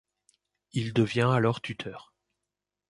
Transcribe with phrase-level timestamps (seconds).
[0.73, 2.11] Il devient alors tuteur.